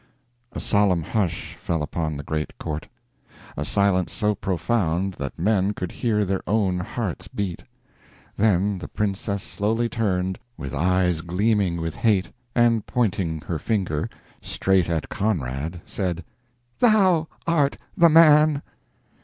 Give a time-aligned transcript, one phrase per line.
[0.51, 2.87] A solemn hush fell upon the great court
[3.55, 7.63] a silence so profound that men could hear their own hearts beat.
[8.35, 14.09] Then the princess slowly turned, with eyes gleaming with hate, and pointing her finger
[14.41, 16.25] straight at Conrad, said:
[16.79, 18.63] "Thou art the man!"